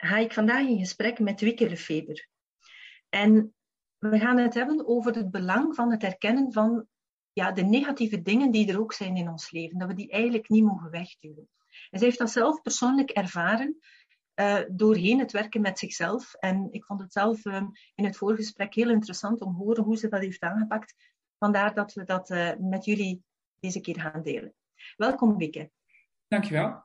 [0.00, 2.28] ga ik vandaag in gesprek met Wieke Lefeber.
[3.08, 3.54] En
[3.98, 6.86] we gaan het hebben over het belang van het herkennen van
[7.32, 9.78] ja, de negatieve dingen die er ook zijn in ons leven.
[9.78, 11.48] Dat we die eigenlijk niet mogen wegduwen.
[11.90, 13.78] En zij heeft dat zelf persoonlijk ervaren
[14.34, 16.34] uh, doorheen het werken met zichzelf.
[16.34, 19.96] En ik vond het zelf um, in het voorgesprek heel interessant om te horen hoe
[19.96, 20.94] ze dat heeft aangepakt.
[21.38, 23.22] Vandaar dat we dat uh, met jullie
[23.58, 24.54] deze keer gaan delen.
[24.96, 25.70] Welkom, Wieke.
[26.28, 26.82] Dankjewel.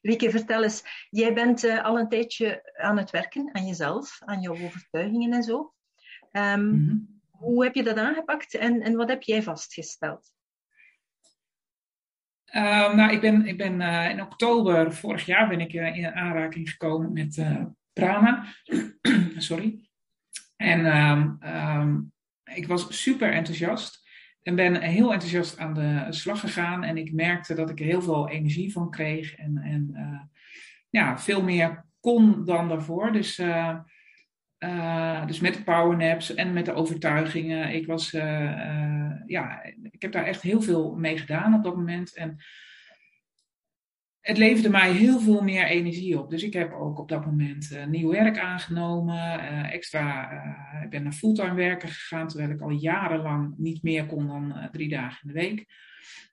[0.00, 4.40] Rieke, vertel eens, jij bent uh, al een tijdje aan het werken aan jezelf, aan
[4.40, 5.74] jouw overtuigingen en zo.
[6.32, 7.20] Um, mm -hmm.
[7.30, 10.32] Hoe heb je dat aangepakt en, en wat heb jij vastgesteld?
[12.54, 16.70] Uh, nou, ik ben, ik ben uh, in oktober vorig jaar ben ik in aanraking
[16.70, 17.46] gekomen met
[17.92, 18.46] prana.
[19.36, 19.90] Sorry.
[20.56, 20.86] En
[21.48, 22.12] um,
[22.44, 23.99] ik was super enthousiast.
[24.42, 26.84] En ben heel enthousiast aan de slag gegaan.
[26.84, 29.34] En ik merkte dat ik er heel veel energie van kreeg.
[29.34, 30.20] En, en uh,
[30.90, 33.12] ja, veel meer kon dan daarvoor.
[33.12, 33.78] Dus, uh,
[34.58, 37.74] uh, dus met de powernaps en met de overtuigingen.
[37.74, 38.10] Ik, was,
[39.26, 42.16] ja, ik heb daar echt heel veel mee gedaan op dat moment.
[42.16, 42.36] En
[44.20, 46.30] het leverde mij heel veel meer energie op.
[46.30, 49.16] Dus ik heb ook op dat moment uh, nieuw werk aangenomen.
[49.16, 54.06] Uh, extra, uh, ik ben naar fulltime werken gegaan, terwijl ik al jarenlang niet meer
[54.06, 55.66] kon dan drie dagen in de week.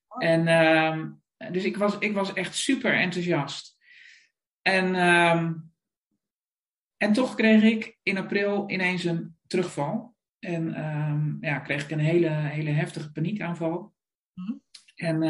[0.07, 0.23] Oh.
[0.23, 1.09] En ehm,
[1.51, 3.77] dus ik was, ik was echt super enthousiast.
[4.61, 5.53] En, ehm,
[6.97, 10.15] en toch kreeg ik in april ineens een terugval.
[10.39, 13.93] En um, ja, kreeg ik een hele, hele heftige paniekaanval.
[14.33, 14.61] Mm.
[14.95, 15.23] En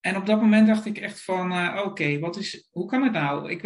[0.00, 3.12] en op dat moment dacht ik echt van, uh, oké, wat is, hoe kan het
[3.12, 3.50] nou?
[3.50, 3.62] Ik,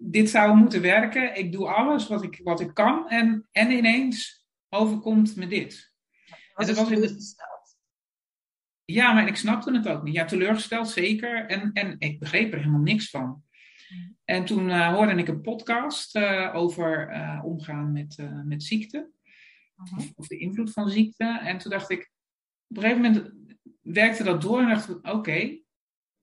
[0.00, 1.38] dit zou moeten werken.
[1.38, 3.08] Ik doe alles wat ik, wat ik kan.
[3.08, 5.92] En, en ineens overkomt me dit.
[6.54, 7.76] En dat was teleurgesteld?
[8.84, 10.14] Ja, maar ik snapte het ook niet.
[10.14, 11.46] Ja, teleurgesteld zeker.
[11.46, 13.42] En, en ik begreep er helemaal niks van.
[14.24, 17.10] En toen uh, hoorde ik een podcast uh, over
[17.44, 19.10] omgaan met, met ziekte.
[19.78, 19.98] Uh-huh.
[19.98, 21.40] Of, of, de invloed van ziekte.
[21.42, 22.10] En toen dacht ik,
[22.68, 23.37] op een gegeven moment
[23.92, 25.64] werkte dat door en dacht oké, okay,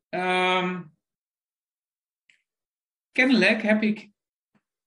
[0.09, 0.93] um,
[3.11, 4.11] kennelijk heb ik,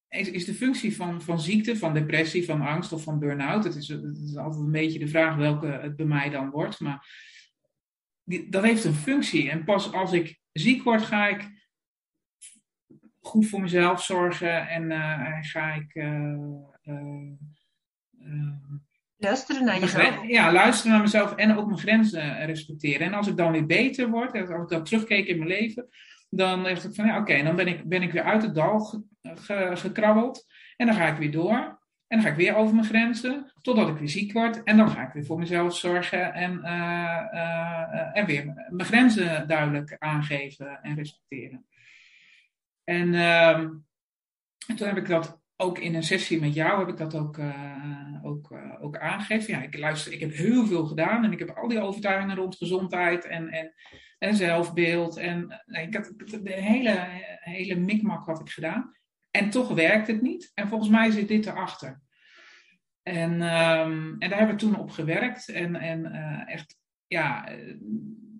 [0.08, 3.74] is, is, de functie van, van ziekte, van depressie, van angst of van burn-out, het
[3.74, 3.90] is,
[4.36, 7.06] altijd een beetje de vraag welke het bij mij dan wordt, maar
[8.48, 9.50] dat heeft een functie.
[9.50, 11.48] En pas als ik ziek word, ga ik
[13.20, 16.36] goed voor mezelf zorgen en uh, ga ik uh,
[16.82, 17.32] uh,
[19.18, 20.26] Luisteren naar jezelf.
[20.26, 23.06] Ja, luisteren naar mezelf en ook mijn grenzen respecteren.
[23.06, 25.88] En als ik dan weer beter word, als ik dan terugkeek in mijn leven,
[26.30, 28.80] dan dacht ik van ja, oké, dan ben ik, ben ik weer uit het dal
[28.80, 30.46] ge, ge, gekrabbeld.
[30.76, 31.78] En dan ga ik weer door.
[32.06, 34.62] En dan ga ik weer over mijn grenzen, totdat ik weer ziek word.
[34.62, 39.48] En dan ga ik weer voor mezelf zorgen en, uh, uh, en weer mijn grenzen
[39.48, 41.66] duidelijk aangeven en respecteren.
[42.84, 43.68] En, ehm,
[44.66, 47.36] en toen heb ik dat ook in een sessie met jou heb ik dat ook,
[47.36, 49.54] uh, ook, uh, ook aangegeven.
[49.54, 52.56] Ja, ik luister, ik heb heel veel gedaan en ik heb al die overtuigingen rond
[52.56, 53.72] gezondheid en, en,
[54.18, 55.16] en zelfbeeld.
[55.16, 57.06] En ik had de hele,
[57.40, 58.92] hele mikmak had ik gedaan.
[59.30, 60.50] En toch werkt het niet.
[60.54, 62.00] En volgens mij zit dit erachter.
[63.02, 65.48] En, um, en daar hebben we toen op gewerkt.
[65.48, 66.04] En, en
[66.46, 66.76] echt,
[67.06, 67.48] ja,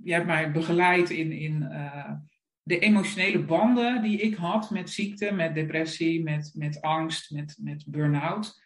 [0.02, 1.62] je hebt mij begeleid in, in
[2.68, 7.84] de emotionele banden die ik had met ziekte, met depressie, met, met angst, met, met
[7.86, 8.62] burn-out.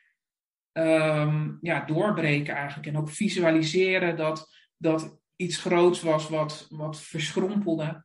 [0.73, 2.89] Um, ja, doorbreken eigenlijk.
[2.89, 8.05] En ook visualiseren dat, dat iets groots was wat, wat verschrompelde.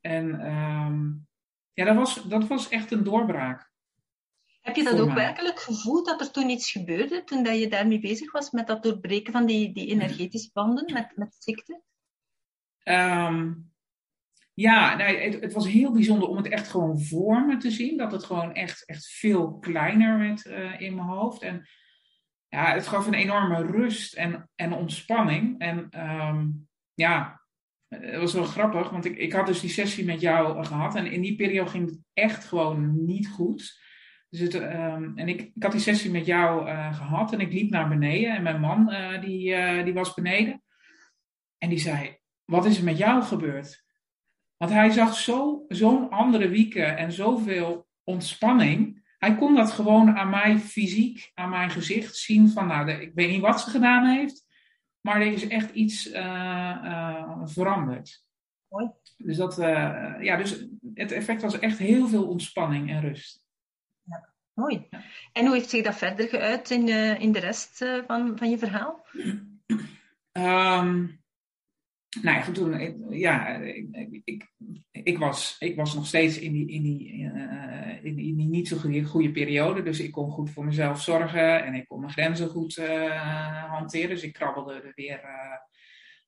[0.00, 1.26] En um,
[1.72, 3.70] ja, dat was, dat was echt een doorbraak.
[4.60, 5.14] Heb je dat ook mij.
[5.14, 8.82] werkelijk gevoeld dat er toen iets gebeurde, toen dat je daarmee bezig was met dat
[8.82, 11.82] doorbreken van die, die energetische banden met, met ziekte?
[12.84, 13.74] Um,
[14.58, 17.96] ja, nee, het, het, was heel bijzonder om het echt gewoon voor me te zien.
[17.96, 21.42] Dat het gewoon echt, echt veel kleiner werd uh, in mijn hoofd.
[21.42, 21.68] En
[22.48, 25.58] ja, het gaf een enorme rust en, en ontspanning.
[25.58, 27.42] En um, ja,
[27.88, 30.94] het was wel grappig, want ik, ik had dus die sessie met jou gehad.
[30.94, 33.80] En in die periode ging het echt gewoon niet goed.
[34.28, 37.52] Dus het, um, en ik, ik had die sessie met jou uh, gehad en ik
[37.52, 38.36] liep naar beneden.
[38.36, 40.62] En mijn man, die, die was beneden.
[41.58, 43.85] En die zei, wat is er met jou gebeurd?
[44.56, 49.04] Want hij zag zo'n zo andere wieken en zoveel ontspanning.
[49.18, 53.30] Hij kon dat gewoon aan mij fysiek, aan mijn gezicht zien van, nou, ik weet
[53.30, 54.46] niet wat ze gedaan heeft,
[55.00, 58.24] maar er is echt iets uh, veranderd.
[58.68, 58.90] Mooi.
[59.16, 59.56] Dus, dat,
[60.20, 63.44] ja, dus het effect was echt heel veel ontspanning en rust.
[64.02, 64.88] Ja, mooi.
[65.32, 66.88] En hoe heeft zich dat verder geuit in,
[67.18, 69.06] in de rest van, van je verhaal?
[70.32, 71.24] Um,
[72.22, 73.56] nou ja, ja,
[74.24, 74.50] ik,
[74.90, 78.76] ik, was, ik was nog steeds in die, in die, uh, in die, niet zo
[79.04, 79.82] goede, periode.
[79.82, 84.08] Dus ik kon goed voor mezelf zorgen en ik kon mijn grenzen goed uh, hanteren.
[84.08, 85.20] Dus ik krabbelde er weer,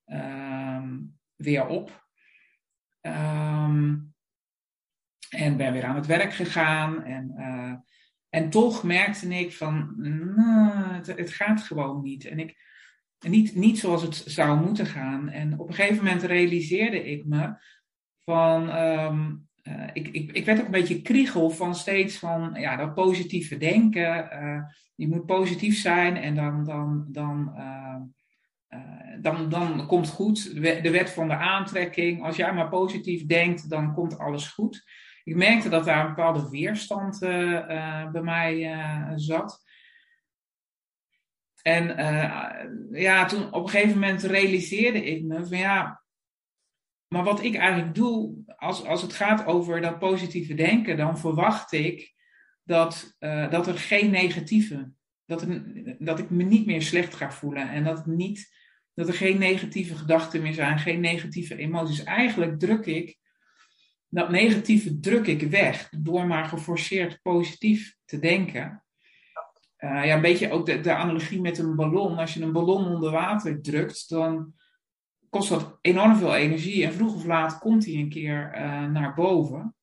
[0.07, 0.83] uh,
[1.37, 2.07] weer op.
[3.01, 4.15] Um,
[5.31, 7.05] en ben weer aan het werk gegaan.
[7.05, 7.35] En,
[8.29, 9.95] en toch merkte ik van,
[10.37, 12.25] nou, het, het gaat gewoon niet.
[12.25, 12.68] En ik
[13.21, 15.29] niet, niet zoals het zou moeten gaan.
[15.29, 17.55] En op een gegeven moment realiseerde ik me
[18.25, 18.77] van.
[18.77, 22.95] Um, uh, ik, ik, ik werd ook een beetje kriegel van steeds van ja, dat
[22.95, 24.29] positieve denken.
[24.33, 24.63] Uh,
[24.95, 27.97] je moet positief zijn en dan, dan, dan, uh,
[29.21, 30.55] dan, dan komt goed.
[30.63, 32.23] De wet van de aantrekking.
[32.23, 34.85] Als jij maar positief denkt, dan komt alles goed.
[35.25, 37.19] Ik merkte dat daar een bepaalde weerstand
[38.13, 38.77] bij mij
[39.17, 39.65] zat.
[41.69, 46.03] En uh, ja, toen op een gegeven moment realiseerde ik me van ja,
[47.09, 51.73] maar wat ik eigenlijk doe, als, als het gaat over dat positieve denken, dan verwacht
[51.73, 52.15] ik
[52.63, 54.91] dat, uh, dat er geen negatieve,
[55.25, 55.63] dat, er,
[55.99, 58.57] dat ik me niet meer slecht ga voelen en dat, niet,
[58.95, 62.05] dat er geen negatieve gedachten meer zijn, geen negatieve emoties.
[62.05, 63.19] Eigenlijk druk ik
[64.09, 68.83] dat negatieve druk ik weg door maar geforceerd positief te denken.
[69.79, 72.19] Uh, ja, een beetje ook de, de analogie met een ballon.
[72.19, 74.55] Als je een ballon onder water drukt, dan
[75.31, 76.85] kost dat enorm veel energie.
[76.85, 79.77] En vroeg of laat komt hij een keer uh, naar boven.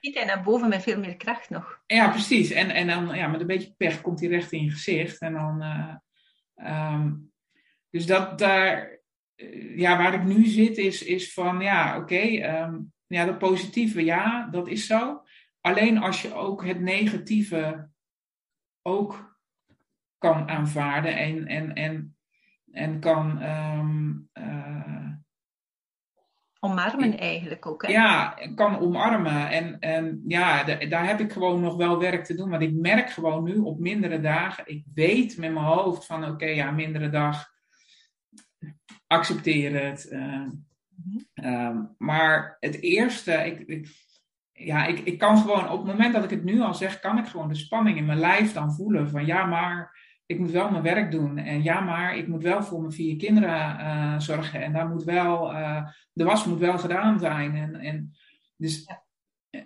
[0.00, 1.82] Niet hij naar boven met veel meer kracht nog.
[1.86, 2.50] Ja, precies.
[2.50, 5.20] En, en dan ja, met een beetje pech komt hij recht in je gezicht.
[5.20, 7.32] En dan, uh, um,
[7.90, 9.00] dus dat daar,
[9.74, 14.04] ja, waar ik nu zit, is, is van ja, oké, okay, um, ja, dat positieve,
[14.04, 15.22] ja, dat is zo.
[15.60, 17.88] Alleen als je ook het negatieve
[18.82, 19.29] ook
[20.20, 22.16] kan aanvaarden en, en, en,
[22.72, 23.42] en kan.
[23.42, 25.12] Um, uh,
[26.60, 27.82] omarmen eigenlijk ook.
[27.82, 27.92] Hè?
[27.92, 29.50] Ja, kan omarmen.
[29.50, 32.50] En, en ja, daar heb ik gewoon nog wel werk te doen.
[32.50, 34.64] Want ik merk gewoon nu op mindere dagen.
[34.66, 37.48] Ik weet met mijn hoofd van oké, okay, ja, mindere dag.
[39.06, 40.08] Accepteer het.
[40.10, 40.66] Uh, mm
[41.34, 41.94] -hmm.
[41.98, 43.88] maar het eerste, ik, ik,
[44.52, 47.18] ja, ik, ik kan gewoon op het moment dat ik het nu al zeg, kan
[47.18, 49.10] ik gewoon de spanning in mijn lijf dan voelen.
[49.10, 49.98] Van ja, maar
[50.30, 51.38] ik moet wel mijn werk doen.
[51.38, 54.62] En ja, maar ik moet wel voor mijn vier kinderen uh, zorgen.
[54.62, 57.54] En daar moet wel, uh, de was moet wel gedaan zijn.
[57.54, 58.16] En, en
[58.56, 58.86] dus
[59.50, 59.62] uh,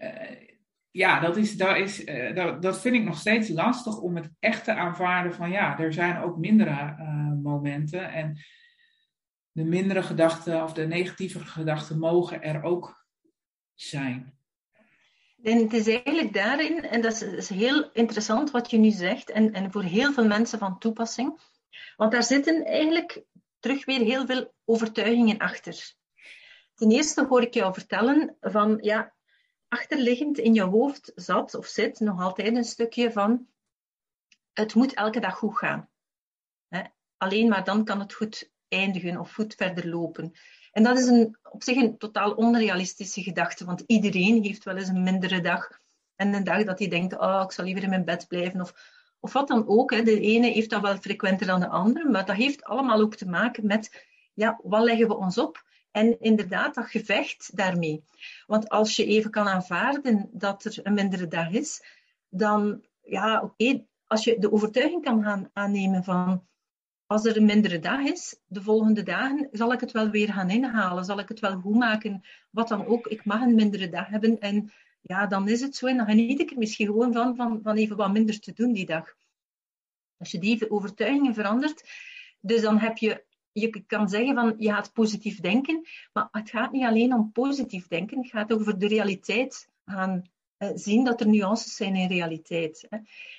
[0.91, 4.65] ja, dat, is, dat, is, dat, dat vind ik nog steeds lastig om het echt
[4.65, 6.97] te aanvaarden van ja, er zijn ook mindere
[7.43, 8.13] momenten.
[8.13, 8.39] En
[9.53, 13.07] de mindere gedachten of de negatieve gedachten mogen er ook
[13.75, 14.39] zijn.
[15.45, 19.53] En het is eigenlijk daarin, en dat is, heel interessant wat je nu zegt, en,
[19.53, 21.41] en voor heel veel mensen van toepassing,
[21.97, 23.23] want daar zitten eigenlijk
[23.59, 25.95] terug weer heel veel overtuigingen achter.
[26.75, 29.15] Ten eerste hoor ik jou vertellen van, ja,
[29.69, 33.47] achterliggend in je hoofd zat of zit nog altijd een stukje van,
[34.53, 35.89] het moet elke dag goed gaan.
[37.17, 40.33] Alleen maar dan kan het goed eindigen of goed verder lopen.
[40.75, 44.89] En dat is een, op zich een totaal onrealistische gedachte, want iedereen heeft wel eens
[44.89, 45.69] een mindere dag.
[46.17, 48.61] En een dag dat hij denkt, oh, ik zal liever in mijn bed blijven.
[48.61, 48.75] Of,
[49.21, 49.91] of wat dan ook.
[49.91, 50.03] Hè.
[50.03, 53.27] De ene heeft dat wel frequenter dan de andere, maar dat heeft allemaal ook te
[53.27, 55.65] maken met, ja, wat leggen we ons op?
[55.91, 58.05] En inderdaad, dat gevecht daarmee.
[58.47, 61.83] Want als je even kan aanvaarden dat er een mindere dag is,
[62.29, 66.47] dan, ja, oké, als je de overtuiging kan gaan aannemen van,
[67.07, 70.51] als er een mindere dag is, de volgende dagen zal ik het wel weer gaan
[70.51, 73.07] inhalen, zal ik het wel goed maken, wat dan ook.
[73.07, 76.41] Ik mag een mindere dag hebben en ja, dan is het zo en dan geniet
[76.41, 79.15] ik er misschien gewoon van, van, even wat minder te doen die dag.
[80.17, 81.91] Als je die overtuigingen verandert,
[82.41, 86.73] dus dan heb je, je kan zeggen van je gaat positief denken, maar het gaat
[86.73, 90.23] niet alleen om positief denken, het gaat over de realiteit gaan
[90.57, 92.89] eh, zien dat er nuances zijn in realiteit.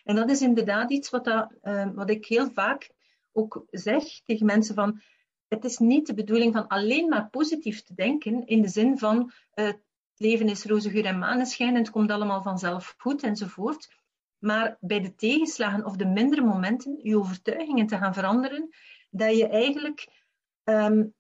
[0.04, 2.90] En dat is inderdaad iets wat, dat, uh, wat ik heel vaak
[3.36, 5.02] ook zeg tegen mensen van,
[5.48, 9.32] het is niet de bedoeling van alleen maar positief te denken, in de zin van
[9.54, 9.82] uh, het
[10.16, 14.04] leven is roze geur en maneschijn en het komt allemaal vanzelf goed enzovoort.
[14.38, 18.70] Maar bij de tegenslagen of de mindere momenten, je overtuigingen te gaan veranderen,
[19.10, 20.08] dat je eigenlijk
[20.64, 21.14] um,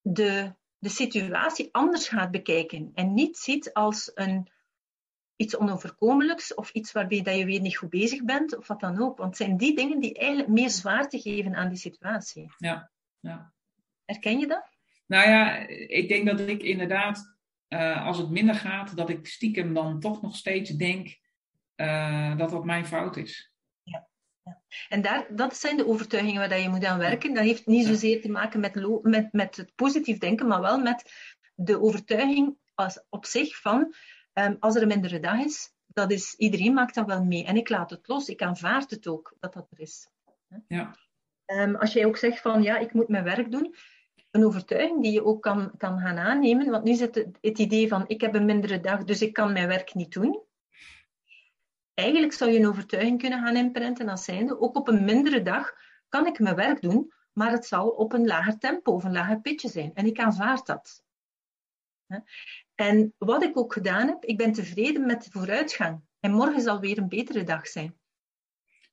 [0.00, 4.51] de, de situatie anders gaat bekijken en niet ziet als een,
[5.42, 9.02] iets onoverkomelijks of iets waarbij dat je weer niet goed bezig bent of wat dan
[9.02, 9.18] ook.
[9.18, 12.52] Want het zijn die dingen die eigenlijk meer zwaarte geven aan die situatie.
[12.56, 13.52] Ja, ja.
[14.04, 14.68] Herken je dat?
[15.06, 17.36] Nou ja, ik denk dat ik inderdaad,
[17.68, 21.18] uh, als het minder gaat, dat ik stiekem dan toch nog steeds denk
[21.76, 23.52] uh, dat dat mijn fout is.
[23.82, 24.08] Ja.
[24.42, 24.62] ja.
[24.88, 27.34] En daar, dat zijn de overtuigingen waar je moet aan werken.
[27.34, 31.12] Dat heeft niet zozeer te maken met, met, met het positief denken, maar wel met
[31.54, 33.94] de overtuiging als, op zich van
[34.34, 37.44] um, als er een mindere dag is, dat is, iedereen maakt dat wel mee.
[37.44, 40.08] En ik laat het los, ik aanvaard het ook dat dat er is.
[40.68, 40.96] Ja.
[41.46, 43.74] Um, als jij ook zegt van ja, ik moet mijn werk doen,
[44.30, 46.70] een overtuiging die je ook kan, kan gaan aannemen.
[46.70, 49.52] Want nu zit het, het idee van ik heb een mindere dag, dus ik kan
[49.52, 50.42] mijn werk niet doen.
[51.94, 55.72] Eigenlijk zou je een overtuiging kunnen gaan inprenten als zijnde, ook op een mindere dag
[56.08, 59.40] kan ik mijn werk doen, maar het zal op een lager tempo of een lager
[59.40, 59.94] pitje zijn.
[59.94, 61.04] En ik aanvaard dat.
[62.82, 66.00] En wat ik ook gedaan heb, ik ben tevreden met de vooruitgang.
[66.20, 67.98] En morgen zal weer een betere dag zijn.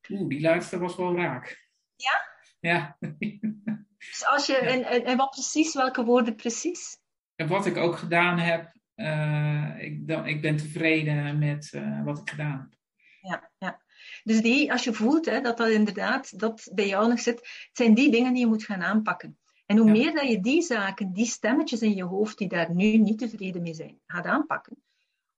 [0.10, 1.70] Oeh, die laatste was wel raak.
[1.96, 2.22] Ja?
[2.60, 2.98] Ja.
[4.10, 6.98] Dus als je, en, en, en, wat precies, welke woorden precies?
[7.36, 12.18] En wat ik ook gedaan heb, uh, ik, dan, ik ben tevreden met uh, wat
[12.18, 12.80] ik gedaan heb.
[13.22, 13.82] Ja, ja.
[14.24, 17.70] Dus die, als je voelt hè, dat dat inderdaad dat bij jou nog zit, het
[17.74, 19.40] zijn die dingen die je moet gaan aanpakken.
[19.70, 22.98] En hoe meer dat je die zaken, die stemmetjes in je hoofd die daar nu
[22.98, 24.84] niet tevreden mee zijn, gaat aanpakken,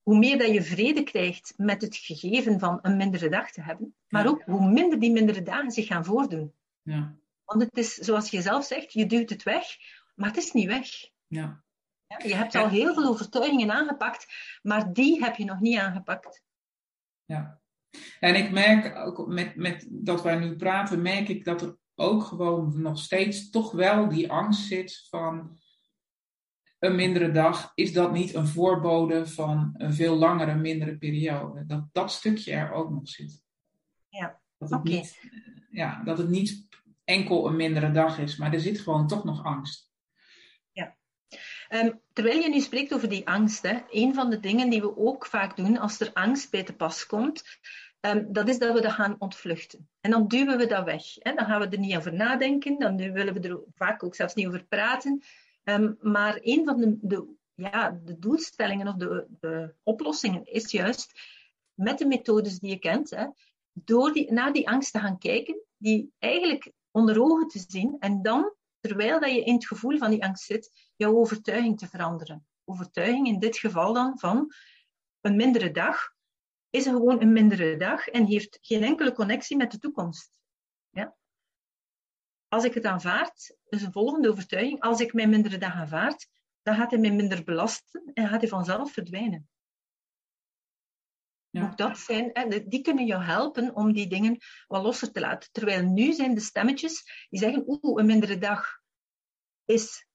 [0.02, 3.96] hoe meer dat je vrede krijgt met het gegeven van een mindere dag te hebben,
[4.08, 6.54] maar ook hoe minder die mindere dagen zich gaan voordoen.
[6.82, 7.16] Ja.
[7.46, 9.66] Want het is, zoals je zelf zegt, je duwt het weg,
[10.16, 10.88] maar het is niet weg.
[11.28, 11.64] Ja.
[12.08, 14.28] Ja, je hebt al heel veel overtuigingen aangepakt,
[14.62, 16.44] maar die heb je nog niet aangepakt.
[17.26, 17.62] Ja.
[18.20, 22.24] En ik merk ook met, met dat wij nu praten, merk ik dat er ook
[22.24, 25.60] gewoon nog steeds toch wel die angst zit van
[26.80, 27.72] een mindere dag.
[27.76, 31.66] Is dat niet een voorbode van een veel langere, mindere periode?
[31.66, 33.44] Dat dat stukje er ook nog zit.
[34.10, 35.20] Ja, dat het, niet,
[35.70, 36.68] ja, dat het niet
[37.04, 39.92] enkel een mindere dag is, maar er zit gewoon toch nog angst.
[40.72, 40.98] Ja.
[41.70, 44.98] Um, terwijl je nu spreekt over die angst, hè, een van de dingen die we
[44.98, 47.44] ook vaak doen als er angst bij te pas komt,
[48.02, 49.90] um, dat is dat we dat gaan ontvluchten.
[50.00, 51.04] En dan duwen we dat weg.
[51.14, 51.34] Hè.
[51.34, 54.48] Dan gaan we er niet over nadenken, dan willen we er vaak ook zelfs niet
[54.48, 55.22] over praten.
[55.64, 61.12] Um, maar een van de, de, ja, de doelstellingen of de, de oplossingen is juist
[61.74, 63.28] met de methodes die je kent, hè,
[63.74, 68.22] door die, naar die angst te gaan kijken, die eigenlijk onder ogen te zien en
[68.22, 72.46] dan, terwijl dat je in het gevoel van die angst zit, jouw overtuiging te veranderen.
[72.66, 74.54] Overtuiging in dit geval dan van
[75.22, 76.14] een mindere dag
[76.72, 80.40] is gewoon een mindere dag en heeft geen enkele connectie met de toekomst.
[80.90, 81.16] Ja?
[82.48, 86.28] Als ik het aanvaard, is een volgende overtuiging, als ik mijn mindere dag aanvaard,
[86.62, 89.50] dan gaat hij mij minder belasten en gaat hij vanzelf verdwijnen.
[91.50, 91.64] Ja.
[91.64, 92.32] Ook dat zijn,
[92.68, 94.38] die kunnen jou helpen om die dingen
[94.68, 95.50] wat losser te laten.
[95.52, 98.80] Terwijl nu zijn de stemmetjes die zeggen, oeh, een mindere dag
[99.66, 100.06] is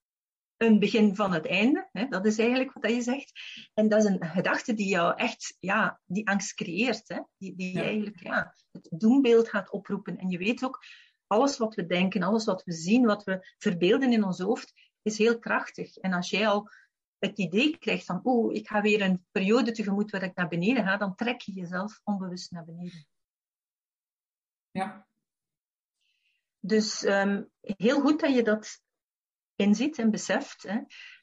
[0.56, 1.88] een begin van het einde.
[1.92, 2.08] Hè?
[2.08, 3.32] Dat is eigenlijk wat je zegt.
[3.74, 7.08] En dat is een gedachte die jou echt, ja, die angst creëert.
[7.08, 7.20] Hè?
[7.38, 7.82] Die, die ja.
[7.82, 10.18] eigenlijk ja, het doembeeld gaat oproepen.
[10.18, 10.84] En je weet ook,
[11.26, 14.72] alles wat we denken, alles wat we zien, wat we verbeelden in ons hoofd,
[15.02, 15.96] is heel krachtig.
[15.96, 16.68] En als jij al
[17.18, 20.84] het idee krijgt van, oeh, ik ga weer een periode tegemoet waar ik naar beneden
[20.84, 23.06] ga, dan trek je jezelf onbewust naar beneden.
[24.70, 25.06] Ja.
[26.60, 28.80] Dus um, heel goed dat je dat
[29.56, 30.66] inziet en beseft.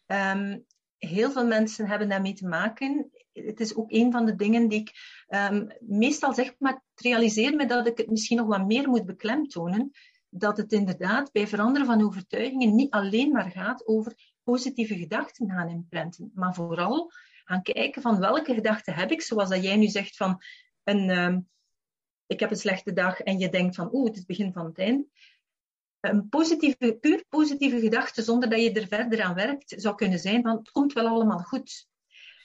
[0.08, 0.66] Um,
[0.98, 3.12] heel veel mensen hebben daarmee te maken.
[3.34, 4.92] Het is ook een van de dingen die ik
[5.28, 9.92] um, meestal zeg, maar realiseer me dat ik het misschien nog wat meer moet beklemtonen.
[10.30, 15.70] Dat het inderdaad bij veranderen van overtuigingen niet alleen maar gaat over positieve gedachten gaan
[15.70, 17.12] imprinten, maar vooral
[17.44, 20.42] gaan kijken van welke gedachten heb ik, zoals dat jij nu zegt van
[20.84, 21.50] een, um,
[22.26, 24.66] ik heb een slechte dag en je denkt van oeh, het is het begin van
[24.66, 25.08] het einde
[26.10, 30.42] een positieve, puur positieve gedachte, zonder dat je er verder aan werkt, zou kunnen zijn
[30.42, 31.88] van het komt wel allemaal goed.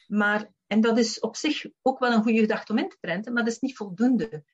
[0.07, 3.33] Maar, en dat is op zich ook wel een goede gedachte om in te prenten,
[3.33, 4.45] maar dat is niet voldoende.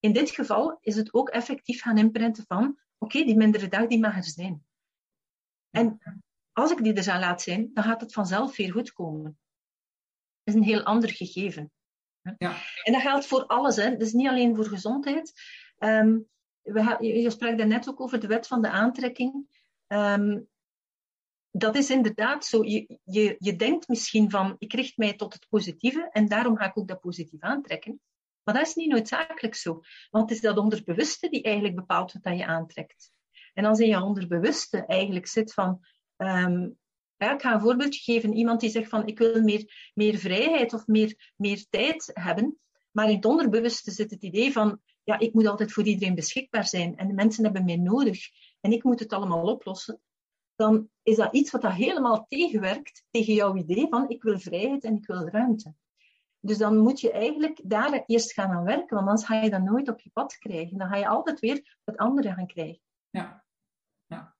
[0.00, 3.86] In dit geval is het ook effectief gaan inprenten van oké, okay, die mindere dag
[3.86, 4.64] die mag er zijn.
[5.70, 6.00] En
[6.52, 9.38] als ik die er zou laten zijn, dan gaat het vanzelf weer goed komen.
[10.42, 11.72] Dat is een heel ander gegeven.
[12.38, 12.56] Ja.
[12.82, 13.76] En dat geldt voor alles.
[13.76, 13.96] Hè.
[13.96, 15.32] Dus niet alleen voor gezondheid.
[15.78, 16.28] Um,
[16.64, 19.46] we, je sprak daarnet ook over de wet van de aantrekking.
[19.88, 20.48] Um,
[21.50, 22.64] dat is inderdaad zo.
[22.64, 26.64] Je, je, je denkt misschien van, ik richt mij tot het positieve en daarom ga
[26.64, 28.00] ik ook dat positief aantrekken.
[28.42, 29.80] Maar dat is niet noodzakelijk zo.
[30.10, 33.12] Want het is dat onderbewuste die eigenlijk bepaalt wat je aantrekt.
[33.52, 35.80] En als in je onderbewuste eigenlijk zit van,
[36.16, 36.78] um,
[37.16, 38.32] ik ga een voorbeeldje geven.
[38.32, 42.58] Iemand die zegt van ik wil meer, meer vrijheid of meer, meer tijd hebben.
[42.90, 46.66] Maar in het onderbewuste zit het idee van ja, ik moet altijd voor iedereen beschikbaar
[46.66, 46.96] zijn.
[46.96, 48.28] En de mensen hebben mij nodig.
[48.60, 50.00] En ik moet het allemaal oplossen.
[50.54, 54.84] Dan is dat iets wat dat helemaal tegenwerkt tegen jouw idee van ik wil vrijheid
[54.84, 55.74] en ik wil ruimte.
[56.40, 59.62] Dus dan moet je eigenlijk daar eerst gaan aan werken, want anders ga je dat
[59.62, 60.78] nooit op je pad krijgen.
[60.78, 62.80] Dan ga je altijd weer het andere gaan krijgen.
[63.10, 63.44] Ja.
[64.06, 64.36] Ja,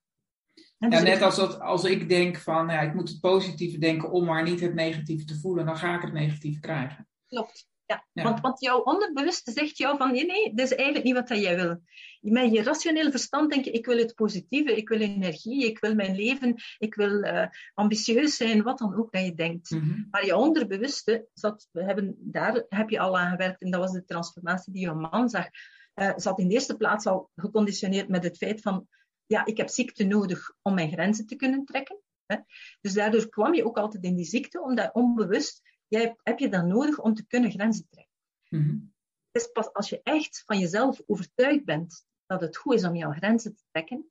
[0.79, 4.11] ja dus net als, dat, als ik denk van ja, ik moet het positieve denken
[4.11, 7.09] om maar niet het negatieve te voelen, dan ga ik het negatieve krijgen.
[7.27, 7.73] Klopt.
[7.87, 11.29] Ja, Want, want jouw onderbewuste zegt jou van nee, nee, dat is eigenlijk niet wat
[11.29, 11.81] dat jij wil.
[12.21, 15.95] Met je rationele verstand denk je, ik wil het positieve, ik wil energie, ik wil
[15.95, 19.71] mijn leven, ik wil uh, ambitieus zijn, wat dan ook dat je denkt.
[19.71, 20.03] Mhm.
[20.11, 23.93] Maar je onderbewuste, zat, we hebben, daar heb je al aan gewerkt en dat was
[23.93, 25.49] de transformatie die je man zag,
[25.95, 28.89] uh, zat in de eerste plaats al geconditioneerd met het feit van,
[29.27, 32.01] ja, ik heb ziekte nodig om mijn grenzen te kunnen trekken.
[32.27, 32.37] Hè?
[32.81, 35.63] Dus daardoor kwam je ook altijd in die ziekte, omdat onbewust
[35.95, 38.13] jij, heb je dan nodig om te kunnen grenzen trekken.
[38.49, 38.93] Mm
[39.31, 42.97] Het is pas als je echt van jezelf overtuigd bent dat het goed is om
[42.97, 44.11] jouw grenzen te trekken,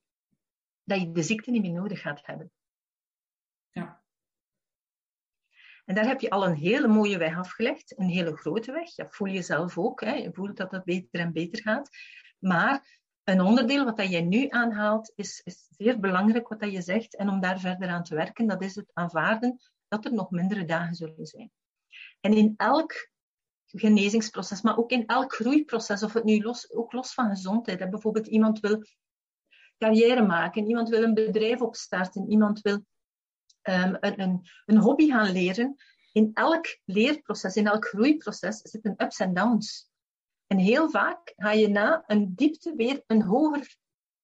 [0.84, 2.52] dat je de ziekte niet meer nodig gaat hebben.
[3.70, 4.04] Ja.
[5.86, 8.96] En daar heb je al een hele mooie weg afgelegd, een hele grote weg.
[8.96, 10.13] Je voel jezelf ook, hè.
[10.13, 11.90] je voelt dat het beter en beter gaat.
[12.40, 16.82] Maar een onderdeel wat dat jij nu aanhaalt, is, is zeer belangrijk wat dat je
[16.82, 17.16] zegt.
[17.16, 20.66] En om daar verder aan te werken, dat is het aanvaarden dat er nog mindere
[20.66, 21.52] dagen zullen zijn.
[22.24, 23.10] En in elk
[23.65, 27.80] genezingsproces, maar ook in elk groeiproces, of het nu los, ook los van gezondheid.
[27.80, 27.89] Hè.
[27.89, 28.84] Bijvoorbeeld iemand wil
[29.77, 35.32] carrière maken, iemand wil een bedrijf opstarten, iemand wil um, een, een, een, hobby gaan
[35.32, 35.75] leren.
[36.12, 39.89] In elk leerproces, in elk groeiproces zitten ups en downs.
[40.48, 43.75] En heel vaak ga je na een diepte weer een, hoger,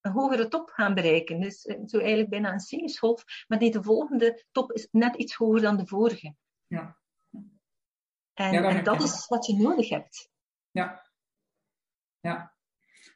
[0.01, 1.41] een hogere top gaan bereiken.
[1.41, 5.35] Dus eh, zo eigenlijk bijna een sinusgolf, maar die de volgende top is net iets
[5.35, 6.35] hoger dan de vorige.
[6.67, 6.98] Ja.
[8.39, 10.29] En, ja, en dat is wat je nodig hebt.
[10.71, 11.05] Ja.
[12.19, 12.53] Ja.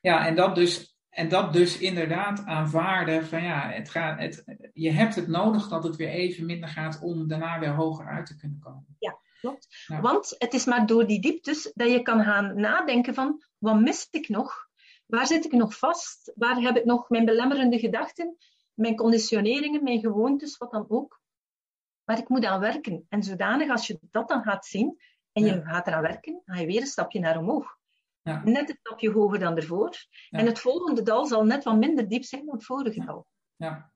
[0.01, 4.91] Ja, en dat dus, en dat dus inderdaad aanvaarden van ja, het gaat, het, je
[4.91, 8.35] hebt het nodig dat het weer even minder gaat om daarna weer hoger uit te
[8.35, 8.95] kunnen komen.
[8.99, 9.85] Ja, klopt.
[10.01, 14.15] Want het is maar door die dieptes dat je kan gaan nadenken van wat mist
[14.15, 14.67] ik nog?
[15.05, 16.31] Waar zit ik nog vast?
[16.35, 18.37] Waar heb ik nog mijn belemmerende gedachten,
[18.73, 21.21] mijn conditioneringen, mijn gewoontes, wat dan ook?
[22.03, 23.05] Maar ik moet aan werken.
[23.09, 24.99] En zodanig als je dat dan gaat zien,
[25.33, 27.77] en je gaat eraan werken, ga je weer een stapje naar omhoog.
[28.21, 28.41] Ja.
[28.43, 30.05] Net een stapje hoger dan ervoor.
[30.29, 33.27] En het volgende dal zal net wat minder diep zijn dan het vorige dal.
[33.55, 33.91] Ja,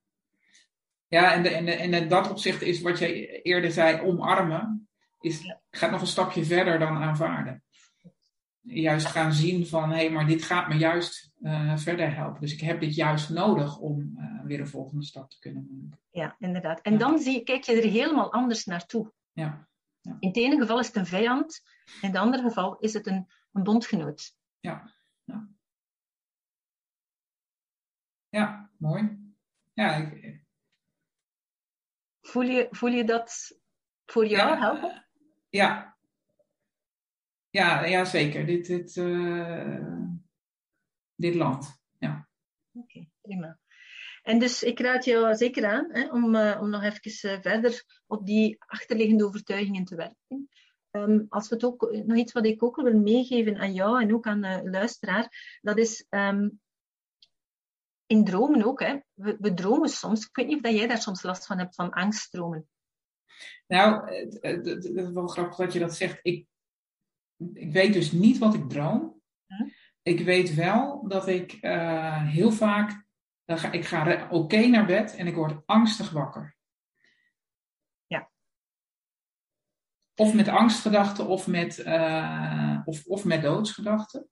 [1.08, 4.89] ja en, de, en, de, en in dat opzicht is wat je eerder zei, omarmen,
[5.19, 7.63] is, gaat nog een stapje verder dan aanvaarden.
[8.62, 12.41] Juist gaan zien van, hé, hey, maar dit gaat me juist uh, verder helpen.
[12.41, 16.00] Dus ik heb dit juist nodig om uh, weer een volgende stap te kunnen maken.
[16.12, 16.82] Ja, inderdaad.
[16.82, 19.12] En dan zie, kijk je er helemaal anders naartoe.
[19.32, 19.67] Ja.
[20.20, 21.63] In het ene geval is het een vijand,
[22.02, 24.36] in het andere geval is het een, een bondgenoot.
[24.60, 24.93] Ja.
[25.24, 25.48] ja.
[28.30, 29.34] Ja, mooi.
[29.74, 30.41] Ja, ik...
[32.22, 33.60] voel, je, voel je dat
[34.06, 35.06] voor jou ja, helpen?
[35.50, 35.98] Ja.
[37.50, 38.46] Ja, ja zeker.
[38.46, 40.06] Dit, dit, uh,
[41.15, 41.82] dit land.
[41.98, 42.30] Ja.
[42.72, 43.60] Oké, okay, prima.
[44.28, 47.84] En dus ik raad jou zeker aan hè, om, uh, om nog even uh, verder
[48.08, 50.50] op die achterliggende overtuigingen te werken.
[50.92, 54.13] Um, als we het ook, nog iets wat ik ook wil meegeven aan jou en
[54.13, 56.60] ook aan de luisteraar, dat is um,
[58.06, 58.80] in dromen ook.
[58.80, 58.98] Hè.
[59.13, 60.26] We, we, dromen soms.
[60.26, 62.68] Ik weet niet of dat jij daar soms last van hebt, van angststromen.
[63.68, 66.20] Nou, het is wel grappig dat je dat zegt.
[66.22, 66.48] Ik,
[67.54, 69.22] ik weet dus niet wat ik droom.
[69.46, 69.68] Hm?
[70.02, 73.06] Ik weet wel dat ik uh, heel vaak
[73.48, 76.56] dan ga, ik ga oké okay naar bed en ik word angstig wakker.
[78.08, 78.30] Ja.
[80.16, 84.30] Of met angstgedachten of met, uh, of, of met doodsgedachten.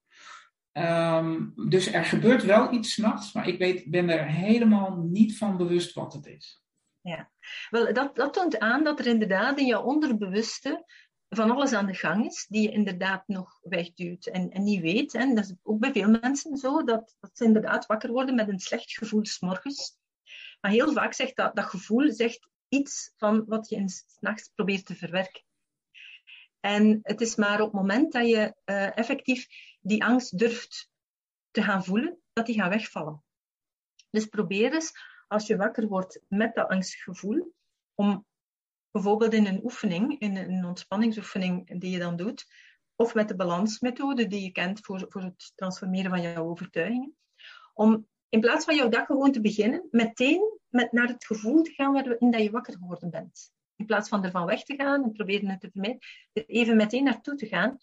[0.72, 5.58] Um, dus er gebeurt wel iets s'nachts, maar ik weet, ben er helemaal niet van
[5.58, 6.64] bewust wat het is.
[7.02, 7.32] Ja,
[7.70, 10.86] wel, dat, dat toont aan dat er inderdaad in je onderbewuste
[11.36, 15.14] van alles aan de gang is, die je inderdaad nog wegduwt en, en niet weet.
[15.14, 18.48] En dat is ook bij veel mensen zo, dat, dat ze inderdaad wakker worden met
[18.48, 19.98] een slecht gevoel s'morgens.
[20.62, 24.96] Maar heel vaak zegt dat, dat gevoel zegt iets van wat je s'nachts probeert te
[24.96, 25.44] verwerken.
[26.60, 29.48] En het is maar op het moment dat je uh, effectief
[29.82, 30.90] die angst durft
[31.52, 33.24] te gaan voelen, dat die gaat wegvallen.
[34.10, 34.92] Dus probeer eens,
[35.28, 37.54] als je wakker wordt met dat angstgevoel,
[37.94, 38.26] om
[38.96, 42.46] bijvoorbeeld in een oefening, in een ontspanningsoefening die je dan doet,
[42.96, 47.16] of met de balansmethode die je kent voor, voor het transformeren van jouw overtuigingen,
[47.74, 51.72] om in plaats van jouw dag gewoon te beginnen, meteen met naar het gevoel te
[51.72, 53.52] gaan waarin dat je wakker geworden bent.
[53.76, 56.00] In plaats van ervan weg te gaan en proberen het te vermijden,
[56.34, 57.78] er even meteen naartoe te gaan,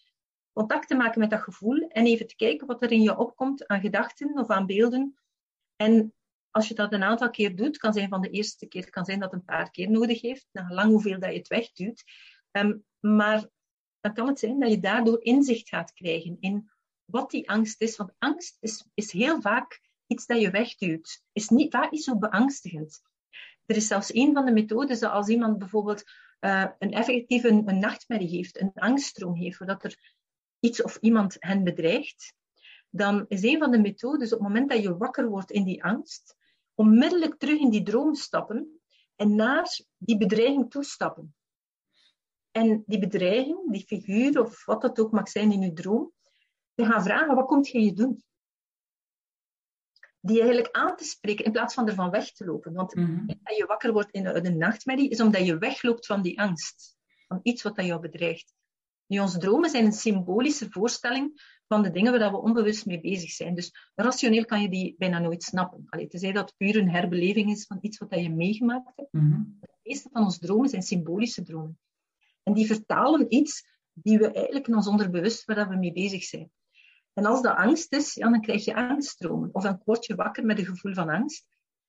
[0.53, 3.67] contact te maken met dat gevoel en even te kijken wat er in je opkomt
[3.67, 5.19] aan gedachten of aan beelden.
[5.77, 6.15] En
[6.53, 9.21] als je dat een aantal keer doet, kan zijn van de eerste keer, kan zijn
[9.21, 12.05] dat het een paar keer nodig heeft, naar lang hoeveel dat je het wegduwt.
[12.51, 13.49] Um, maar
[14.01, 16.71] dan kan het zijn dat je daardoor inzicht gaat krijgen in
[17.05, 17.97] wat die angst is.
[17.97, 21.23] Want angst is, is heel vaak iets dat je wegduwt.
[21.33, 23.03] Is niet, vaak niet zo beangstigend.
[23.67, 26.05] Er is zelfs een van de methodes dat als iemand bijvoorbeeld
[26.41, 30.17] uh, een effectief een, nachtmerrie heeft, een angststroom heeft, zodat er
[30.61, 32.35] iets of iemand hen bedreigt,
[32.91, 35.85] dan is een van de methodes op het moment dat je wakker wordt in die
[35.85, 36.37] angst,
[36.83, 38.81] onmiddellijk terug in die droom stappen
[39.17, 41.35] en naar die bedreiging toestappen.
[42.51, 46.13] En die bedreiging, die figuur of wat dat ook mag zijn in je droom,
[46.75, 48.23] te gaan vragen, wat komt je doen?
[50.21, 52.73] Die eigenlijk aan te spreken in plaats van ervan weg te lopen.
[52.73, 56.41] Want mm dat je wakker wordt in een nachtmerrie, is omdat je wegloopt van die
[56.41, 56.97] angst.
[57.27, 58.55] Van iets wat dat jou bedreigt.
[59.13, 63.31] Nu, onze dromen zijn een symbolische voorstelling van de dingen waar we onbewust mee bezig
[63.31, 63.55] zijn.
[63.55, 65.85] Dus rationeel kan je die bijna nooit snappen.
[65.87, 69.13] Allee, tenzij dat puur een herbeleving is van iets wat dat je meegemaakt hebt.
[69.13, 71.79] Mm De meeste van onze dromen zijn symbolische dromen.
[72.43, 76.51] En die vertalen iets die we eigenlijk in ons onderbewust waar we mee bezig zijn.
[77.13, 79.49] En als dat angst is, ja, dan krijg je angststromen.
[79.53, 81.47] Of dan word je wakker met een gevoel van angst.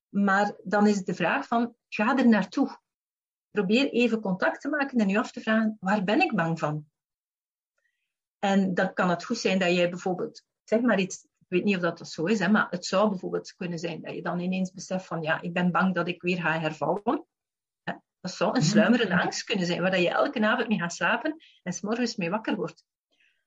[0.10, 2.80] Maar dan is de vraag van, ga er naartoe.
[3.52, 6.92] Probeer even contact te maken en je af te vragen, waar ben ik bang van?
[8.44, 11.76] En dan kan het goed zijn dat jij bijvoorbeeld, zeg maar iets, ik weet niet
[11.76, 14.72] of dat zo is, hè, maar het zou bijvoorbeeld kunnen zijn dat je dan ineens
[14.72, 17.26] beseft van, ja, ik ben bang dat ik weer ga hervallen.
[18.20, 18.70] Dat zou een mhm.
[18.70, 22.56] sluimerende angst kunnen zijn, waar je elke avond mee gaat slapen en s'morgens mee wakker
[22.56, 22.86] wordt.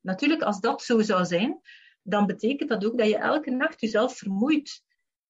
[0.01, 1.61] Natuurlijk, als dat zo zou zijn,
[2.03, 4.83] dan betekent dat ook dat je elke nacht jezelf vermoeit.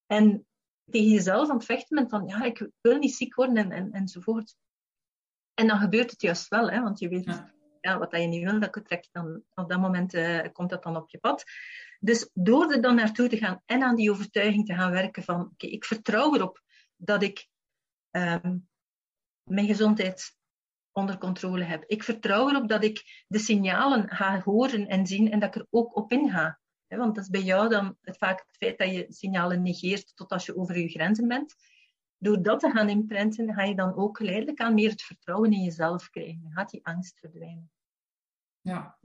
[0.06, 0.46] En
[0.90, 3.92] tegen jezelf aan het vechten bent van, ja, ik wil niet ziek worden en, en,
[3.92, 4.56] enzovoort.
[5.54, 7.54] En dan gebeurt het juist wel, hè, want je weet, ja.
[7.94, 11.10] Wat je niet wil, dat trekt dan, op dat moment uh, komt dat dan op
[11.10, 11.44] je pad.
[12.00, 15.40] Dus door er dan naartoe te gaan en aan die overtuiging te gaan werken van,
[15.40, 16.62] oké, ik vertrouw erop
[16.96, 17.48] dat ik
[18.10, 18.68] um,
[19.42, 20.36] mijn gezondheid
[20.92, 21.84] onder controle heb.
[21.86, 25.66] Ik vertrouw erop dat ik de signalen ga horen en zien en dat ik er
[25.70, 26.60] ook op inga.
[26.88, 30.30] Want dat is bij jou dan het, vaak het feit dat je signalen negeert tot
[30.30, 31.54] als je over je grenzen bent.
[32.18, 35.62] Door dat te gaan imprinten, ga je dan ook geleidelijk aan meer het vertrouwen in
[35.62, 36.40] jezelf krijgen.
[36.42, 37.70] Dan gaat die angst verdwijnen.
[38.66, 38.98] Ja.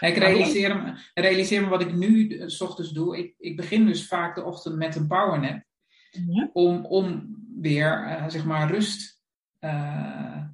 [0.00, 3.18] Ik realiseer me, realiseer me wat ik nu eh, s ochtends doe.
[3.18, 5.62] Ik, ik begin dus vaak de ochtend met een powernap.
[6.10, 6.50] Ja.
[6.52, 9.22] Om, om weer, uh, zeg maar, rust
[9.60, 10.44] uh,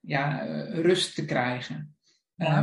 [0.00, 0.38] ja,
[0.70, 1.96] rust te krijgen.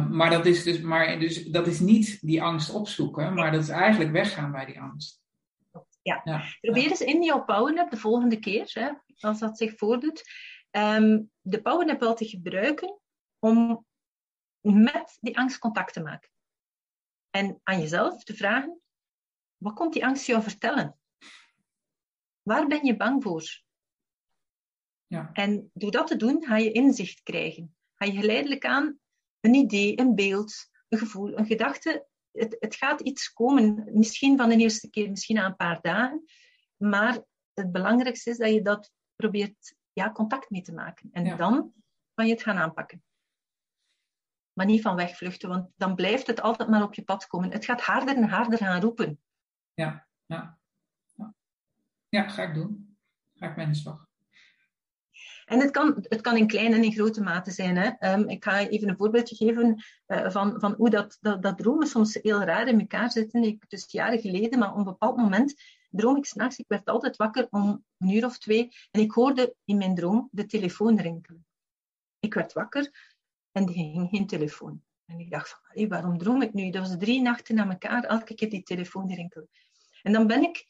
[0.09, 3.69] Maar, dat is dus, maar dus, dat is niet die angst opzoeken, maar dat is
[3.69, 5.21] eigenlijk weggaan bij die angst.
[6.01, 6.21] Ja.
[6.23, 6.43] ja.
[6.61, 10.23] Probeer eens in jouw powernap de volgende keer, hè, als dat zich voordoet,
[10.71, 13.00] um, de powernap wel te gebruiken
[13.41, 13.85] om
[14.61, 16.29] met die angst contact te maken.
[17.29, 18.81] En aan jezelf te vragen,
[19.57, 20.99] wat komt die angst jou vertellen?
[22.41, 23.61] Waar ben je bang voor?
[25.07, 25.29] Ja.
[25.33, 27.75] En door dat te doen, ga je inzicht krijgen.
[27.95, 28.99] Ga je geleidelijk aan
[29.39, 32.07] een idee, een beeld, een gevoel, een gedachte.
[32.31, 36.23] Het, het gaat iets komen, misschien van de eerste keer, misschien na een paar dagen.
[36.77, 37.23] Maar
[37.53, 41.09] het belangrijkste is dat je dat probeert ja, contact mee te maken.
[41.11, 41.73] En dan
[42.13, 43.03] kan je het gaan aanpakken.
[44.53, 47.51] Maar niet van wegvluchten, want dan blijft het altijd maar op je pad komen.
[47.51, 49.19] Het gaat harder en harder gaan roepen.
[49.73, 50.59] Ja, ja.
[51.15, 51.33] Ja,
[52.09, 52.97] ja ga ik doen.
[53.33, 54.09] Ga ik mijn slag.
[55.45, 57.77] En het kan, het kan in kleine en in grote mate zijn.
[57.77, 58.13] Hè.
[58.13, 61.87] Um, ik ga even een voorbeeldje geven uh, van, van hoe dat, dat, dat dromen
[61.87, 63.43] soms heel raar in elkaar zitten.
[63.43, 65.53] Ik, dus jaren geleden, maar op een bepaald moment
[65.89, 66.57] droom ik s'nachts.
[66.57, 70.29] Ik werd altijd wakker om een uur of twee en ik hoorde in mijn droom
[70.31, 71.45] de telefoon rinkelen.
[72.19, 73.10] Ik werd wakker
[73.51, 74.83] en er ging geen telefoon.
[75.05, 76.69] En ik dacht van, waarom droom ik nu?
[76.69, 79.47] Dat was drie nachten na elkaar, elke keer die telefoon rinkelde.
[80.01, 80.65] En dan ben ik,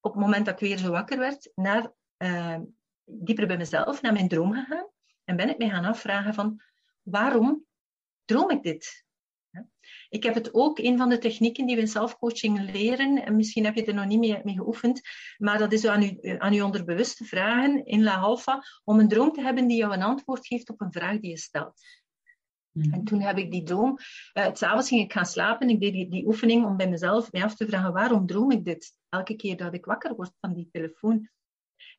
[0.00, 2.58] op het moment dat ik weer zo wakker werd, naar uh,
[3.04, 4.86] dieper bij mezelf, naar mijn droom gegaan.
[5.24, 6.62] En ben ik mij gaan afvragen van,
[7.02, 7.64] waarom
[8.24, 9.04] droom ik dit?
[10.08, 13.64] Ik heb het ook, een van de technieken die we in zelfcoaching leren, en misschien
[13.64, 15.00] heb je er nog niet mee, geoefend,
[15.36, 19.32] maar dat is aan je, aan uw onderbewuste vragen in La Alpha, om een droom
[19.32, 21.80] te hebben die jou een antwoord geeft op een vraag die je stelt.
[22.76, 22.92] Mhm.
[22.92, 23.98] En toen heb ik die droom,
[24.34, 27.42] uh, s'avonds ging ik gaan slapen, ik deed die, die oefening om bij mezelf mij
[27.42, 28.94] af te vragen, waarom droom ik dit?
[29.08, 31.30] Elke keer dat ik wakker word van die telefoon.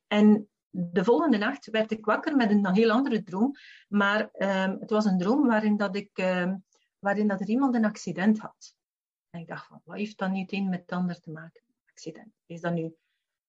[0.06, 3.54] En de volgende nacht werd ik wakker met een heel andere droom.
[3.88, 6.64] Maar um, het was een droom waarin, dat ik, um,
[6.98, 8.76] waarin dat er iemand een accident had.
[9.30, 11.62] En ik dacht van, wat heeft dat nu het met het ander te maken?
[11.90, 12.32] Accident.
[12.46, 12.94] Is dat nu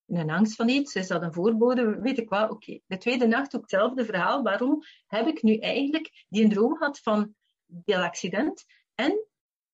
[0.10, 0.96] een angst van iets?
[0.96, 2.00] Is dat een voorbode?
[2.00, 2.50] Weet ik wel.
[2.50, 2.80] Oké.
[2.86, 4.44] De tweede nacht ook hetzelfde verhaal.
[4.44, 9.26] Waarom heb ik nu eigenlijk die een droom gehad van dat accident en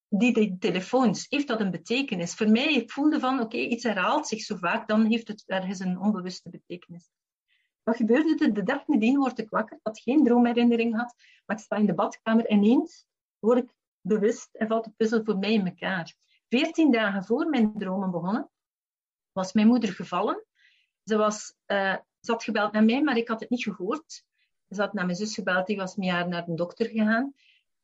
[0.10, 1.26] die, telefoons?
[1.30, 2.34] Heeft dat een betekenis?
[2.34, 5.80] Voor mij, ik voelde van, oké, iets herhaalt zich zo vaak, dan heeft het ergens
[5.80, 7.10] een onbewuste betekenis.
[7.84, 8.54] Wat gebeurde er?
[8.54, 11.94] De dag nadien word ik wakker, had geen droomherinnering had, maar ik sta in de
[11.94, 13.06] badkamer en ineens
[13.40, 16.16] word ik bewust en valt de puzzel voor mij in elkaar.
[16.50, 18.50] Veertien dagen voor mijn dromen begonnen,
[19.36, 20.46] was mijn moeder gevallen.
[21.04, 24.24] Ze, was, uh, ze had gebeld naar mij, maar ik had het niet gehoord.
[24.70, 27.34] Ze had naar mijn zus gebeld, die was met haar naar de dokter gegaan.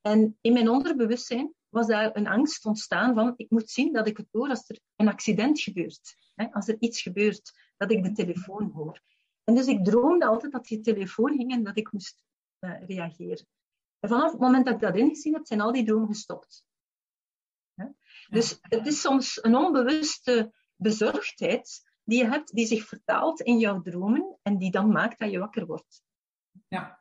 [0.02, 4.18] En in mijn onderbewustzijn was daar een angst ontstaan van, ik moet zien dat ik
[4.18, 6.16] het hoor als er een accident gebeurt.
[6.36, 9.02] Hè, als er iets gebeurt, dat ik de telefoon hoor.
[9.44, 12.18] En dus ik droomde altijd dat die telefoon ging en dat ik moest
[12.60, 13.48] uh, reageren.
[14.00, 16.64] En vanaf het moment dat ik dat ingezien heb, zijn al die dromen gestopt.
[18.30, 23.82] Dus het is soms een onbewuste bezorgdheid die je hebt, die zich vertaalt in jouw
[23.82, 26.04] dromen en die dan maakt dat je wakker wordt.
[26.68, 27.00] Ja.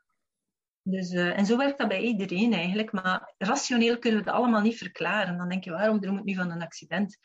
[0.82, 4.60] Dus, uh, en zo werkt dat bij iedereen eigenlijk, maar rationeel kunnen we het allemaal
[4.60, 5.38] niet verklaren.
[5.38, 7.18] Dan denk je, waarom droom ik nu van een accident?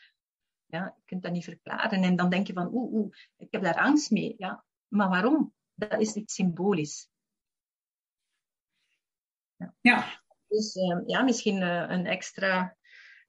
[0.66, 2.02] Ja, je kunt dat niet verklaren.
[2.02, 4.34] En dan denk je van, oeh, oeh, ik heb daar angst mee.
[4.38, 5.54] Ja, maar waarom?
[5.74, 7.08] Dat is iets symbolisch.
[9.56, 9.74] Ja.
[9.80, 10.22] ja.
[10.48, 12.75] Dus uh, ja, misschien uh, een extra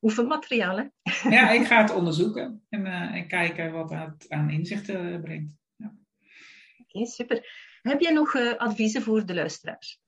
[0.02, 0.78] oefenmateriaal.
[0.78, 0.86] Hè?
[1.30, 5.54] Ja, ik ga het onderzoeken en, uh, en kijken wat het aan inzichten brengt.
[5.76, 5.86] Ja.
[5.86, 7.66] Oké, okay, super.
[7.82, 10.02] Heb jij nog adviezen voor de luisteraars?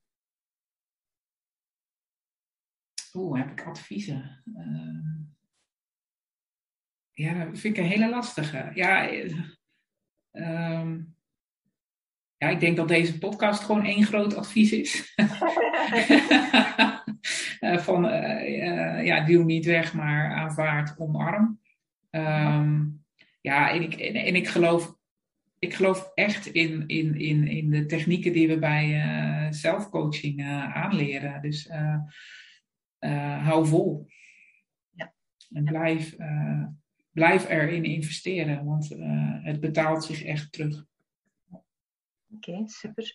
[3.14, 4.44] Oeh, heb ik adviezen?
[7.12, 8.72] ja, dat vind ik een hele lastige.
[8.74, 9.10] Ja,
[10.32, 11.18] um,
[12.38, 15.14] ja, ik denk dat deze podcast gewoon één groot advies is.
[17.60, 21.60] uh, van, uh, uh, ja, duw niet weg, maar aanvaard, omarm.
[22.12, 23.04] Um,
[23.42, 24.96] ja, en ik, en, en, ik, geloof,
[25.60, 30.44] ik geloof echt in, in, in, in de technieken die we bij zelfcoaching
[30.74, 31.42] aanleren.
[31.42, 31.70] Dus
[33.44, 34.08] hou vol.
[34.92, 35.14] Ja.
[35.54, 36.16] En blijf,
[37.12, 38.96] blijf erin investeren, want
[39.44, 40.86] het betaalt zich echt terug.
[42.32, 43.14] Oké, super.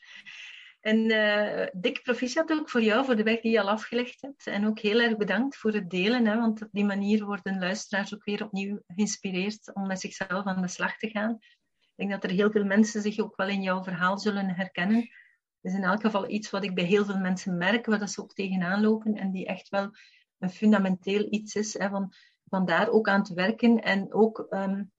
[0.84, 4.46] En uh, dik proficiat ook voor jou, voor de weg die je al afgelegd hebt.
[4.46, 8.14] En ook heel erg bedankt voor het delen, hè, want op die manier worden luisteraars
[8.14, 11.38] ook weer opnieuw geïnspireerd om met zichzelf aan de slag te gaan.
[11.80, 14.96] Ik denk dat er heel veel mensen zich ook wel in jouw verhaal zullen herkennen.
[14.96, 18.22] Het is in elk geval iets wat ik bij heel veel mensen merk, waar ze
[18.22, 19.90] ook tegenaan lopen en die echt wel
[20.38, 21.78] een fundamenteel iets is.
[21.78, 23.82] Hè, van, daar ook aan te werken.
[23.82, 24.92] En ook um,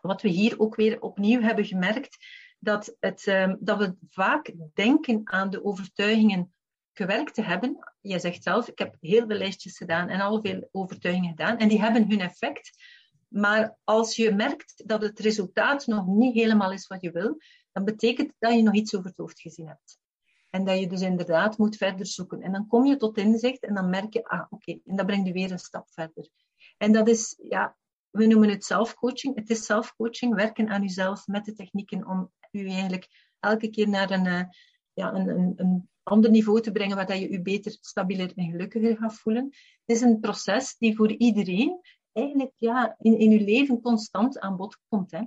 [0.00, 2.16] wat we hier ook weer opnieuw hebben gemerkt,
[2.62, 6.52] dat, het, um, dat we vaak denken aan de overtuigingen
[6.92, 7.94] gewerkt te hebben.
[8.00, 11.68] Je zegt zelf, ik heb heel veel lijstjes gedaan en al veel overtuigingen gedaan en
[11.68, 12.70] die hebben hun effect.
[13.28, 17.36] Maar als je merkt dat het resultaat nog niet helemaal is wat je wil,
[17.72, 19.98] dan betekent dat je nog iets over het hoofd gezien hebt.
[20.50, 22.42] En dat je dus inderdaad moet verder zoeken.
[22.42, 25.26] En dan kom je tot inzicht en dan merk je, ah oké, en dat brengt
[25.26, 26.28] je weer een stap verder.
[26.78, 27.76] En dat is, ja,
[28.10, 29.34] we noemen het zelfcoaching.
[29.34, 34.10] Het is zelfcoaching, werken aan jezelf met de technieken om u eigenlijk elke keer naar
[34.10, 34.42] een, uh,
[34.92, 38.96] ja, een, een, ander niveau te brengen waar dat je u beter, stabieler en gelukkiger
[38.96, 39.44] gaat voelen.
[39.84, 41.80] Het is een proces die voor iedereen
[42.12, 45.10] eigenlijk ja, in, in uw leven constant aan bod komt.
[45.10, 45.22] Hè.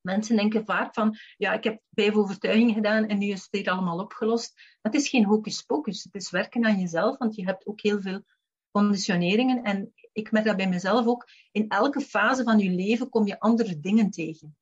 [0.00, 3.70] Mensen denken vaak van, ja, ik heb vijf overtuigingen gedaan en nu is het hier
[3.70, 4.78] allemaal opgelost.
[4.82, 8.00] Het is geen hocus pocus, het is werken aan jezelf, want je hebt ook heel
[8.00, 8.22] veel
[8.70, 9.62] conditioneringen.
[9.62, 11.28] En ik merk dat bij mezelf ook.
[11.52, 14.56] In elke fase van je leven kom je andere dingen tegen.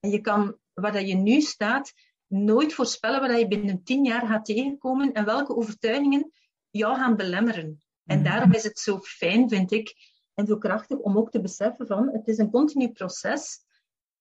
[0.00, 1.92] En je kan waar dat je nu staat,
[2.26, 6.32] nooit voorspellen wat je binnen tien jaar gaat tegenkomen en welke overtuigingen
[6.70, 7.82] jou gaan belemmeren.
[8.04, 8.28] En mhm.
[8.28, 9.94] daarom is het zo fijn, vind ik,
[10.34, 13.58] en zo krachtig om ook te beseffen van, het is een continu proces.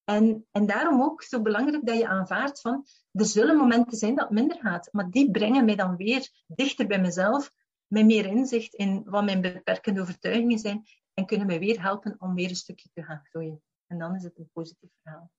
[0.04, 4.24] En, en daarom ook zo belangrijk dat je aanvaardt van, er zullen momenten zijn dat
[4.28, 7.52] het minder gaat, maar die brengen mij dan weer dichter bij mezelf,
[7.88, 12.36] met meer inzicht in wat mijn beperkende overtuigingen zijn en kunnen mij weer helpen om
[12.36, 13.62] weer een stukje te gaan groeien.
[13.88, 15.32] En dan is het een positief verhaal.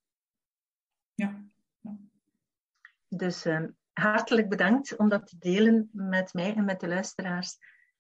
[1.20, 1.44] Ja.
[3.09, 7.56] Dus uh, hartelijk bedankt om dat te delen met mij en met de luisteraars.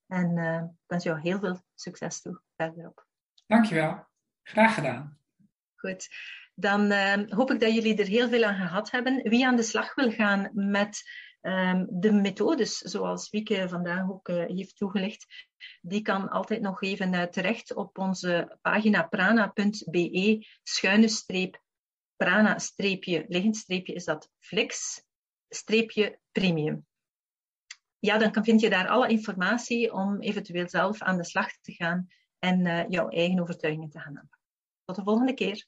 [0.06, 3.06] En uh, ik wens jou heel veel succes toe verderop.
[3.46, 4.06] Dankjewel.
[4.42, 5.18] Graag gedaan.
[5.76, 6.08] Goed.
[6.54, 9.28] Dan uh, hoop ik dat jullie er heel veel aan gehad hebben.
[9.28, 11.02] Wie aan de slag wil gaan met
[11.40, 15.48] um, de methodes, zoals Wieke vandaag ook uh, heeft toegelicht,
[15.80, 21.62] die kan altijd nog even uh, terecht op onze pagina prana.be schuine streep
[22.24, 25.02] prana streepje, liggend streepje is dat flex
[25.48, 26.86] streepje premium.
[27.98, 32.08] Ja, dan vind je daar alle informatie om eventueel zelf aan de slag te gaan
[32.38, 34.48] en uh, jouw eigen overtuigingen te gaan aanpakken.
[34.84, 35.66] Tot de volgende keer.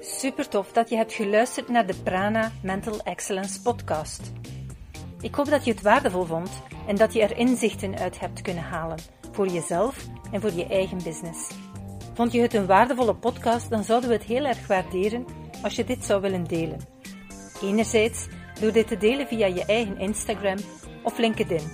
[0.00, 4.32] Super tof dat je hebt geluisterd naar de Prana Mental Excellence podcast.
[5.20, 8.64] Ik hoop dat je het waardevol vond en dat je er inzichten uit hebt kunnen
[8.64, 8.98] halen
[9.32, 11.67] voor jezelf en voor je eigen business.
[12.18, 15.24] Vond je het een waardevolle podcast, dan zouden we het heel erg waarderen
[15.62, 16.80] als je dit zou willen delen.
[17.62, 18.26] Enerzijds
[18.60, 20.56] door dit te delen via je eigen Instagram
[21.02, 21.70] of LinkedIn.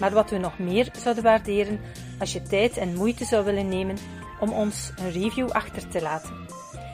[0.00, 1.80] Maar wat we nog meer zouden waarderen
[2.18, 3.96] als je tijd en moeite zou willen nemen
[4.40, 6.46] om ons een review achter te laten.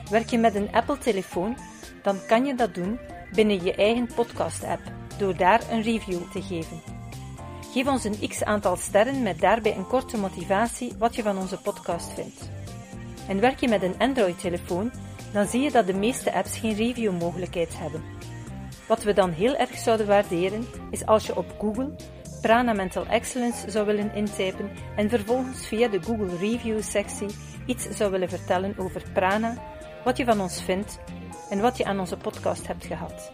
[0.09, 1.57] Werk je met een Apple-telefoon,
[2.01, 2.99] dan kan je dat doen
[3.33, 4.81] binnen je eigen podcast-app
[5.17, 6.98] door daar een review te geven.
[7.71, 11.57] Geef ons een x aantal sterren met daarbij een korte motivatie wat je van onze
[11.57, 12.49] podcast vindt.
[13.27, 14.91] En werk je met een Android-telefoon,
[15.33, 18.03] dan zie je dat de meeste apps geen review-mogelijkheid hebben.
[18.87, 21.95] Wat we dan heel erg zouden waarderen, is als je op Google
[22.41, 27.29] Prana Mental Excellence zou willen intypen en vervolgens via de Google Review sectie
[27.65, 29.57] iets zou willen vertellen over Prana,
[30.03, 30.99] wat je van ons vindt
[31.49, 33.31] en wat je aan onze podcast hebt gehad.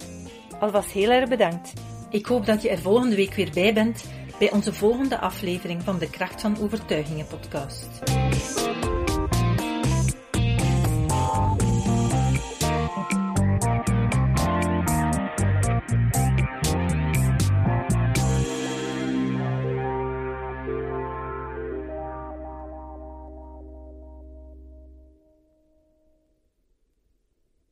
[0.60, 1.74] Alvast heel erg bedankt.
[2.10, 4.04] Ik hoop dat je er volgende week weer bij bent
[4.40, 7.88] bij onze volgende aflevering van de Kracht van Overtuigingen podcast.